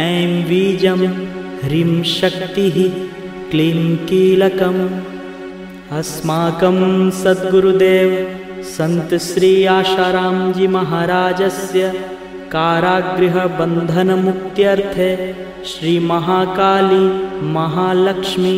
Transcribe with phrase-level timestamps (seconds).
[0.00, 1.00] ऐं बीजं
[1.62, 2.76] ह्रीं शक्तिः
[3.50, 4.82] क्लीं कीलकम्
[5.98, 6.76] अस्माकं
[7.20, 8.12] सद्गुरुदेव
[8.74, 11.88] सन्त श्री आशारामजी महाराजस्य
[12.54, 15.10] कारागृहबन्धनमुक्त्यर्थे
[15.72, 17.02] श्रीमहाकाली
[17.56, 18.54] महालक्ष्मी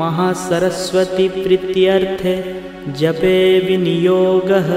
[0.00, 2.34] महासरस्वतीप्रीत्यर्थे
[3.00, 3.36] जपे
[3.68, 4.70] विनियोगः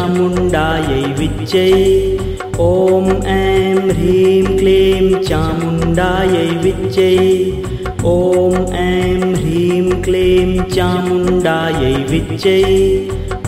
[0.00, 1.70] चामुण्डायै विच्चै।
[2.66, 7.08] ॐ ऐं ह्रीं क्लीं चामुण्डायै विच्चै।
[8.12, 12.62] ॐ ऐं ह्रीं क्लीं चामुण्डायै विच्चै।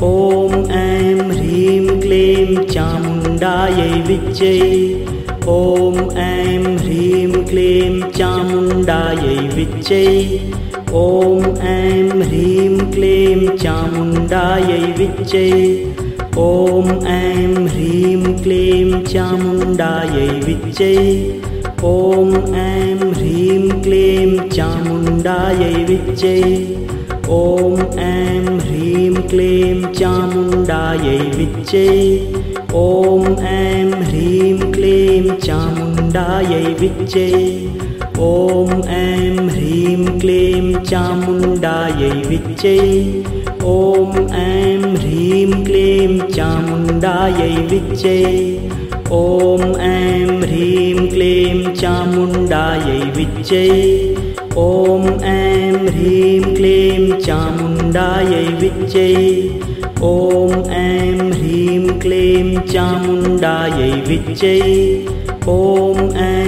[0.09, 4.55] ॐ ऐं ह्रीं क्लीं चामुण्डायै विच्चै।
[5.57, 10.05] ॐ ऐं ह्रीं क्लीं चामुण्डायै विच्चै।
[11.01, 15.51] ॐ ऐं ह्रीं क्लीं चामुण्डायै विच्चै
[16.39, 20.95] ॐ ऐं ह्रीं क्लीं चामुण्डायै विच्चै।
[21.85, 26.41] ॐ ऐं ह्रीं क्लीं चामुण्डायै विच्चै।
[27.29, 31.87] ॐ ऐं ह्रीं क्लीं चामुण्डायै विच्चै।
[32.75, 37.31] ॐ ऐं ह्रीं क्लीं चामुण्डायै विच्चै
[38.23, 42.75] ॐ ऐं ह्रीं क्लीं चामुण्डायै विच्चै।
[43.71, 48.19] ॐ ऐं ह्रीं क्लीं चामुण्डायै विच्चै।
[49.13, 53.65] ॐ ऐं ह्रीं क्लीं चामुण्डायै विच्चै।
[54.57, 59.11] ॐ ऐं ह्रीं क्लीं चामुण्डायै विच्चै।
[60.03, 64.59] ॐ ऐं ह्रीं क्लीं चामुण्डायै विच्चै।
[65.49, 66.42] ॐ ऐं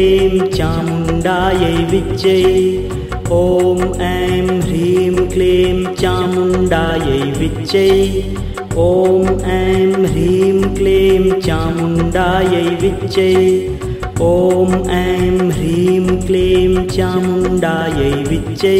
[0.00, 2.36] क्लीं चामुण्डायै विच्चै
[3.38, 7.90] ॐ ऐं ह्रीं क्लीं चामुण्डायै विच्चै
[8.84, 13.28] ॐ ऐं ह्रीं क्लीं चामुण्डायै विच्चै
[14.30, 18.76] ॐ ऐं ह्रीं क्लीं चामुण्डायै विच्चै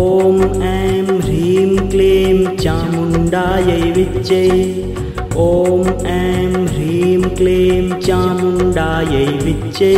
[0.00, 0.42] ॐ
[0.72, 4.93] ऐं ह्रीं क्लीं चामुण्डायै विच्चै
[5.36, 9.94] ॐ ऐं ह्रीं क्लीं चामुण्डायै विच्चै।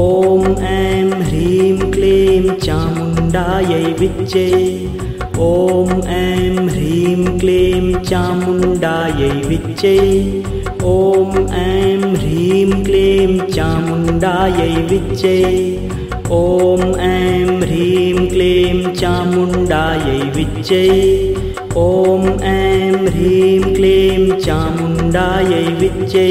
[0.00, 4.44] ॐ ऐं ह्रीं क्लीं चामुण्डायै विच्चै।
[5.38, 9.98] ॐ ऐं ह्रीं क्लीं चामुण्डायै विच्चै।
[10.84, 15.40] ॐ ऐं ह्रीं क्लीं चामुण्डायै विच्चै।
[16.30, 21.35] ॐ ऐं ह्रीं क्लीं चामुण्डायै विच्चै
[21.78, 26.30] ॐ ऐं ह्रीं क्लीं चामुण्डायै विच्चै।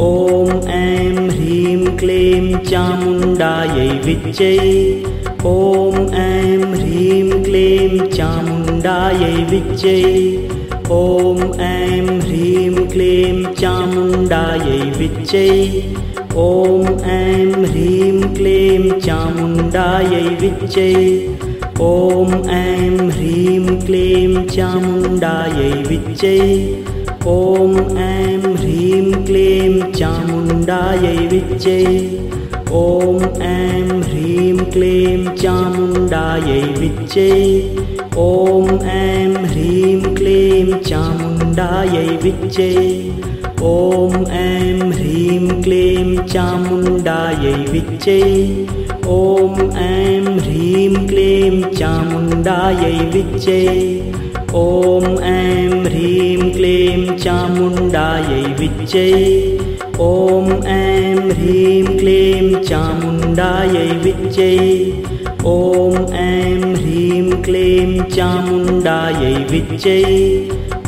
[0.00, 4.52] ॐ ऐं ह्रीं क्लीं चामुण्डायै विच्चै।
[5.46, 9.98] ॐ ऐं ह्रीं क्लीं चामुण्डायै विच्चै।
[10.90, 15.48] ॐ ऐं ह्रीं क्लीं चामुण्डायै विच्चै।
[16.36, 20.94] ॐ ऐं ह्रीं क्लीं चामुण्डायै विच्चै
[21.80, 26.38] ॐ ऐं ह्रीं क्लीं चामुण्डायै विच्चै।
[27.26, 31.80] ॐ ऐं ह्रीं क्लीं चामुण्डायै विच्चै।
[32.72, 37.28] ॐ ऐं ह्रीं क्लीं चामुण्डायै विच्चै।
[38.16, 42.70] ॐ ऐं ह्रीं क्लीं चामुण्डायै विच्चै।
[43.62, 48.22] ॐ ऐं ह्रीं क्लीं चामुण्डायै विच्चै
[49.06, 53.64] ॐ ऐं ह्रीं क्लीं चामुण्डायै विच्चै।
[54.54, 59.10] ॐ ऐं ह्रीं क्लीं चामुण्डायै विच्चै।
[60.00, 64.56] ॐ ऐं ह्रीं क्लीं चामुण्डायै विच्चै।
[65.46, 70.00] ॐ ऐं ह्रीं क्लीं चामुण्डायै विच्चै।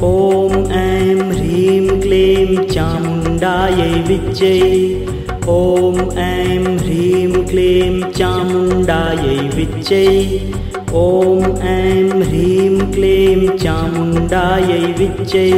[0.02, 5.05] ॐ ऐं ह्रीं क्लीं चामुण्डायै विच्चै
[5.48, 10.06] ॐ ऐं ह्रीं क्लीं चामुण्डायै विच्चै।
[11.00, 15.52] ॐ ऐं ह्रीं क्लीं चामुण्डायै विच्चै।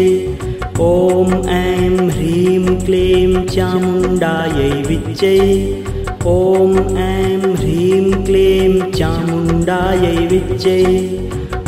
[0.81, 5.38] ॐ ऐं ह्रीं क्लीं चामुण्डायै विच्चै।
[6.26, 6.76] ॐ
[7.06, 10.82] ऐं ह्रीं क्लीं चामुण्डायै विच्चै।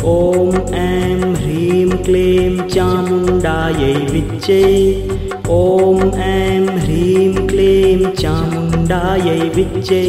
[0.03, 4.63] ॐ ऐं ह्रीं क्लीं चामुण्डायै विच्चै।
[5.49, 6.70] ॐ ऐं
[8.19, 10.05] चामुण्डायै विच्चै।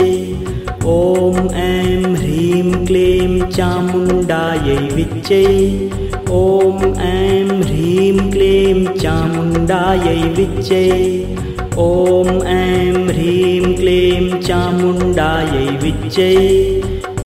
[0.84, 5.44] ॐ ऐं ह्रीं क्लीं चामुण्डायै विच्चै।
[6.38, 10.88] ॐ ऐं ह्रीं क्लीं चामुण्डायै विच्चै।
[11.78, 16.34] ॐ ऐं ह्रीं क्लीं चामुण्डायै विच्चै।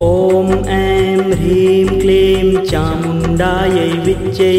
[0.02, 4.54] ॐ ऐं ह्रीं क्लीं चामुण्डायै विच्चै।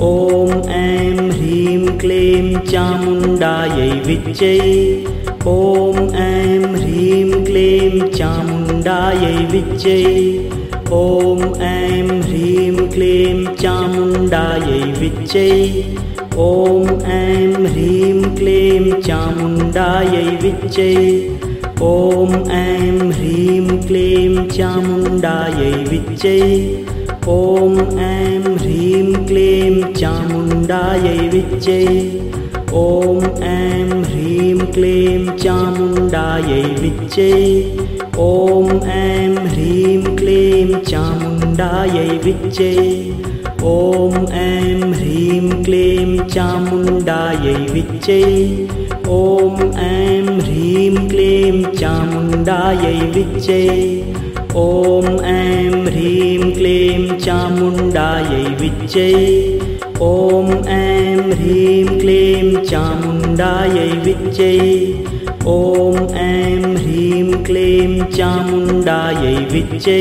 [0.00, 5.09] ॐ ऐं ह्रीं क्लीं चामुण्डायै विच्चै
[5.48, 10.02] ॐ ऐं ह्रीं क्लीं चामुण्डायै विच्चै
[10.96, 15.46] ॐ ऐं ह्रीं क्लीं चामुण्डायै विच्चै
[16.46, 20.92] ॐ ऐं ह्रीं क्लीं चामुण्डायै विच्चै
[21.88, 26.40] ॐ ऐं ह्रीं क्लीं चामुण्डायै विच्चै
[27.36, 32.29] ॐ ऐं ह्रीं क्लीं चामुण्डायै विच्चै
[32.78, 37.32] ॐ ऐं ह्रीं क्लीं चामुण्डायै विच्चै।
[38.24, 42.70] ॐ ऐं ह्रीं क्लीं चामुण्डायै विच्चै।
[43.70, 48.22] ॐ ऐं ह्रीं क्लीं चामुण्डायै विच्चै।
[49.16, 53.66] ॐ ऐं ह्रीं क्लीं चामुण्डायै विच्चै।
[54.54, 59.10] ॐ ऐं ह्रीं क्लीं चामुण्डायै विच्चै
[60.02, 64.54] ॐ ऐं ह्रीं क्लीं चामुण्डायै विच्चै।
[65.54, 69.98] ॐ ऐं ह्रीं क्लीं चामुण्डायै विच्चै।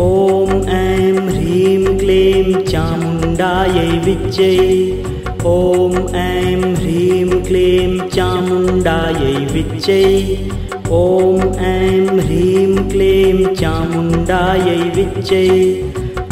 [0.00, 4.52] ॐ ऐं ह्रीं क्लीं चामुण्डायै विच्चै।
[5.52, 10.02] ॐ ऐं ह्रीं क्लीं चामुण्डायै विच्चै।
[10.90, 11.40] ॐ
[11.70, 15.48] ऐं ह्रीं क्लीं चामुण्डायै विच्चै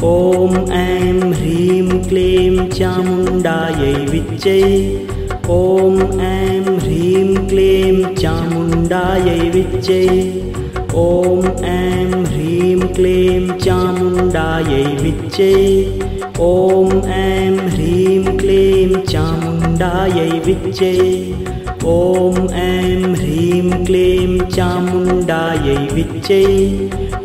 [0.04, 4.60] ॐ ऐं ह्रीं क्लीं चामुण्डायै विच्चै।
[5.50, 10.02] ॐ ऐं ह्रीं क्लीं चामुण्डायै विच्चै।
[10.94, 15.52] ॐ ऐं ह्रीं क्लीं चामुण्डायै विच्चै।
[16.40, 20.94] ॐ ऐं ह्रीं क्लीं चामुण्डायै विच्चै।
[21.86, 26.44] ॐ ऐं ह्रीं क्लीं चामुण्डायै विच्चै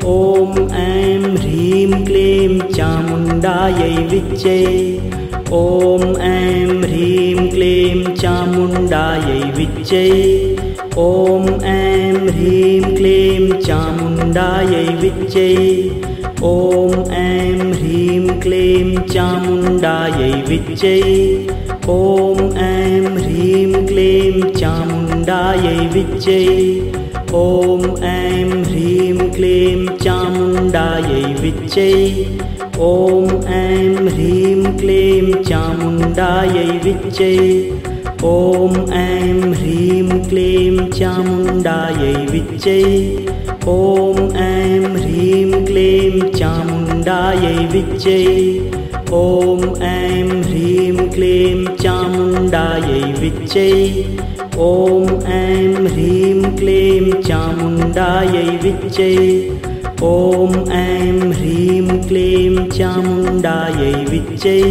[0.05, 4.61] ॐ ऐं ह्रीं क्लीं चामुण्डायै विच्चै।
[5.53, 10.07] ॐ ऐं ह्रीं क्लीं चामुण्डायै विच्चै।
[10.97, 15.53] ॐ ऐं ह्रीं क्लीं चामुण्डायै विच्चै।
[16.43, 20.97] ॐ ऐं ह्रीं क्लीं चामुण्डायै विच्चै।
[21.89, 26.43] ॐ ऐं ह्रीं क्लीं चामुण्डायै विच्चै।
[27.33, 28.30] ॐ ऐं
[31.51, 31.91] विच्चै
[32.79, 37.35] ॐ ऐं ह्रीं क्लीं चामुण्डायै विच्चै।
[38.29, 42.77] ॐ ऐं ह्रीं क्लीं चामुण्डायै विच्चै।
[43.73, 48.19] ॐ ऐं ह्रीं क्लीं चामुण्डायै विच्चै।
[49.13, 53.71] ॐ ऐं ह्रीं क्लीं चामुण्डायै विच्चै।
[54.59, 59.11] ॐ ऐं ह्रीं क्लीं चामुण्डायै विच्चै
[60.03, 64.61] ॐ ऐं ह्रीं क्लीं चामुण्डायै विच्चै।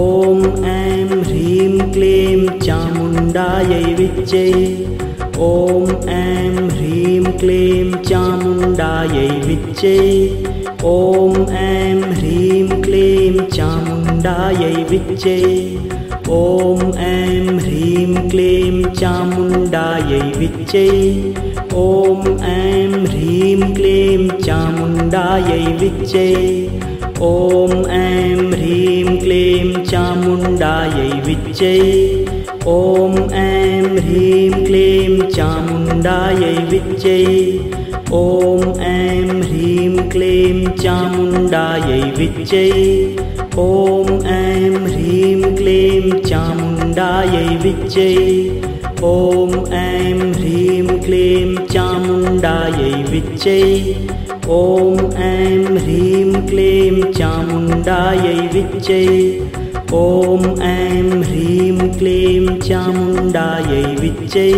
[0.00, 4.44] ॐ ऐं ह्रीं क्लीं चामुण्डायै विच्चै।
[5.46, 9.98] ॐ ऐं ह्रीं क्लीं चामुण्डायै विच्चै।
[10.92, 11.34] ॐ
[11.64, 15.42] ऐं ह्रीं क्लीं चामुण्डायै विच्चै।
[16.28, 20.88] ॐ ऐं ह्रीं क्लीं चामुण्डायै विच्चै
[21.76, 26.28] ॐ ऐं ह्रीं क्लीं चामुण्डायै विच्चै।
[27.26, 31.74] ॐ ऐं ह्रीं क्लीं चामुण्डायै विच्चै।
[32.74, 37.18] ॐ ऐं ह्रीं क्लीं चामुण्डायै विच्चै।
[38.20, 42.70] ॐ ऐं ह्रीं क्लीं चामुण्डायै विच्चै।
[43.58, 48.14] ॐ ऐं ह्रीं क्लीं चामुण्डायै विच्चै
[49.06, 53.58] ॐ ऐं ह्रीं क्लीं चामुण्डायै विच्चै।
[54.54, 59.02] ॐ ऐं ह्रीं क्लीं चामुण्डायै विच्चै।
[59.98, 64.48] ॐ ऐं ह्रीं क्लीं चामुण्डायै विच्चै।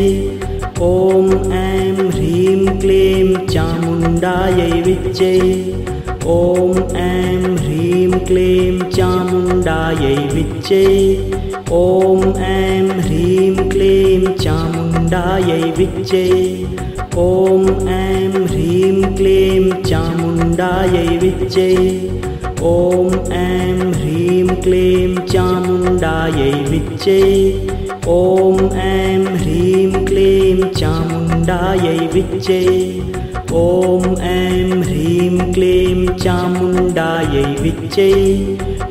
[0.88, 5.35] ॐ ऐं ह्रीं क्लीं चामुण्डायै विच्चै।
[6.37, 10.87] ॐ ऐं ह्रीं क्लीं चामुण्डायै विच्चै
[11.72, 16.22] ॐ ऐं ह्रीं क्लीं चामुण्डायै विच्चे।
[17.16, 21.68] ॐ ऐं ह्रीं क्लीं चामुण्डायै विच्चे।
[22.62, 27.20] ॐ ऐं ह्रीं क्लीं चामुण्डायै विच्चे।
[28.08, 32.62] ॐ ऐं ह्रीं क्लीं चामुण्डायै विच्चे।
[33.52, 38.10] ॐ ऐं ह्रीं क्लीं चामुण्डायै विच्चे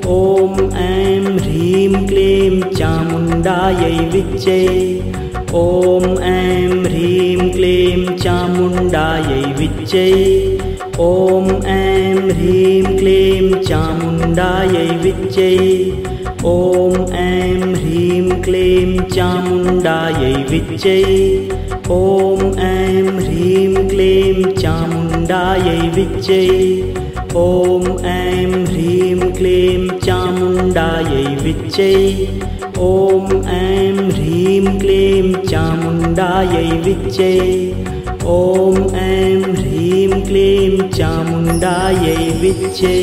[0.09, 4.59] ॐ ऐं ह्रीं क्लीं चामुण्डायै विच्चे
[5.61, 10.05] ॐ ऐं ह्रीं क्लीं चामुण्डायै विच्चे
[11.07, 15.49] ॐ ऐं ह्रीं क्लीं चामुण्डायै विच्चे
[16.53, 20.97] ॐ ऐं ह्रीं क्लीं चामुण्डायै विच्चे
[21.97, 26.41] ॐ ऐं ह्रीं क्लीं चामुण्डायै विच्चे
[27.35, 27.76] ॐ
[29.37, 31.91] क्लीं चामुण्डायै विच्चे।
[32.77, 37.33] ॐ ऐं ह्रीं क्लीं चामुण्डायै विच्चे।
[38.25, 42.95] ॐ ऐं ह्रीं क्लीं चामुण्डायै विच्चे